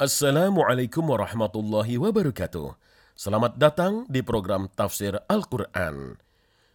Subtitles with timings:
[0.00, 2.76] Assalamualaikum warahmatullahi wabarakatuh.
[3.16, 6.20] Selamat datang di program Tafsir Al-Quran.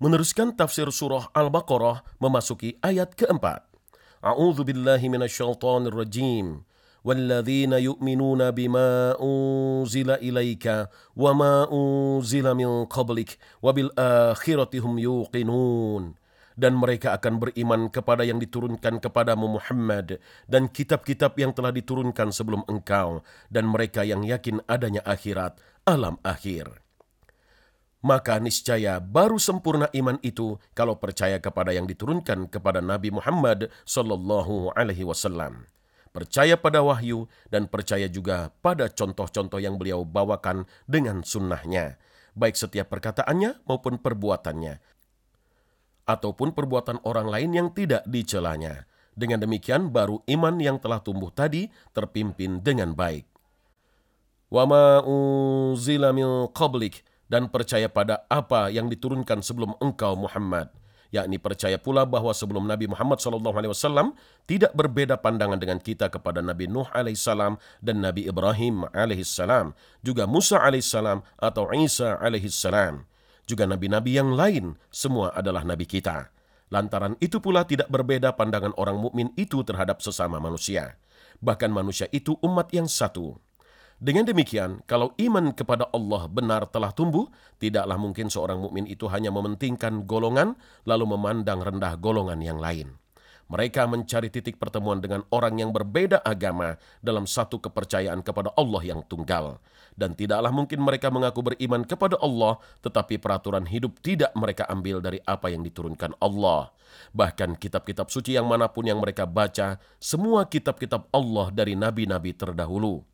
[0.00, 3.68] Meneruskan tafsir surah Al-Baqarah memasuki ayat keempat.
[4.24, 6.64] A'udzu billahi minasyaitonir rajim.
[7.04, 16.14] والذين يؤمنون بما أنزل إليك وما أنزل من قبلك وبالآخرة هم يوقنون
[16.57, 20.17] dan mereka akan beriman kepada yang diturunkan kepadamu Muhammad
[20.49, 26.81] dan kitab-kitab yang telah diturunkan sebelum engkau dan mereka yang yakin adanya akhirat alam akhir.
[28.01, 34.73] Maka niscaya baru sempurna iman itu kalau percaya kepada yang diturunkan kepada Nabi Muhammad sallallahu
[34.77, 35.65] alaihi wasallam.
[36.13, 42.01] Percaya pada wahyu dan percaya juga pada contoh-contoh yang beliau bawakan dengan sunnahnya,
[42.33, 44.81] baik setiap perkataannya maupun perbuatannya,
[46.07, 48.87] ataupun perbuatan orang lain yang tidak dicelanya.
[49.17, 53.27] Dengan demikian baru iman yang telah tumbuh tadi terpimpin dengan baik.
[54.47, 55.03] Wama
[56.55, 60.71] qablik dan percaya pada apa yang diturunkan sebelum engkau Muhammad
[61.11, 64.15] yakni percaya pula bahwa sebelum Nabi Muhammad SAW
[64.47, 69.71] tidak berbeda pandangan dengan kita kepada Nabi Nuh alaihissalam dan Nabi Ibrahim alaihissalam,
[70.03, 73.07] juga Musa alaihissalam atau Isa alaihissalam
[73.47, 76.29] juga nabi-nabi yang lain, semua adalah nabi kita.
[76.67, 80.99] Lantaran itu pula tidak berbeda pandangan orang mukmin itu terhadap sesama manusia.
[81.39, 83.39] Bahkan manusia itu umat yang satu.
[83.97, 89.33] Dengan demikian, kalau iman kepada Allah benar telah tumbuh, tidaklah mungkin seorang mukmin itu hanya
[89.33, 90.53] mementingkan golongan
[90.85, 92.99] lalu memandang rendah golongan yang lain.
[93.47, 98.99] Mereka mencari titik pertemuan dengan orang yang berbeda agama dalam satu kepercayaan kepada Allah yang
[99.07, 99.63] tunggal.
[99.95, 105.23] Dan tidaklah mungkin mereka mengaku beriman kepada Allah, tetapi peraturan hidup tidak mereka ambil dari
[105.23, 106.75] apa yang diturunkan Allah.
[107.15, 113.07] Bahkan kitab-kitab suci yang mana pun yang mereka baca, semua kitab-kitab Allah dari nabi-nabi terdahulu.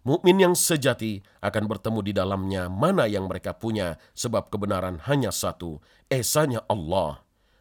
[0.00, 5.78] Mukmin yang sejati akan bertemu di dalamnya mana yang mereka punya, sebab kebenaran hanya satu,
[6.08, 7.20] esanya Allah.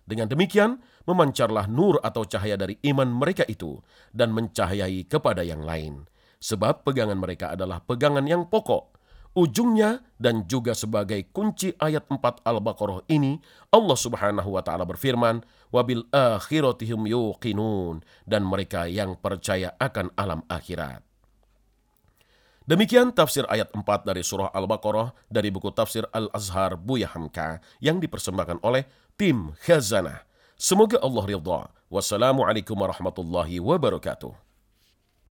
[0.09, 3.77] Dengan demikian, memancarlah nur atau cahaya dari iman mereka itu
[4.09, 6.09] dan mencahayai kepada yang lain.
[6.41, 8.97] Sebab pegangan mereka adalah pegangan yang pokok.
[9.37, 13.37] Ujungnya dan juga sebagai kunci ayat 4 Al-Baqarah ini,
[13.69, 21.08] Allah Subhanahu wa taala berfirman, "Wabil akhiratihim yuqinun" dan mereka yang percaya akan alam akhirat.
[22.69, 28.61] Demikian tafsir ayat 4 dari surah Al-Baqarah dari buku tafsir Al-Azhar Buya Hamka yang dipersembahkan
[28.61, 28.85] oleh
[29.17, 30.21] tim Khazanah.
[30.53, 31.73] Semoga Allah ridha.
[31.89, 34.48] Wassalamualaikum warahmatullahi wabarakatuh.